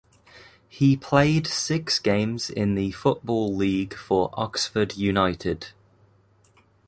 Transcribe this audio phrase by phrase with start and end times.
[0.67, 5.73] He played six games in the Football League for Oxford United.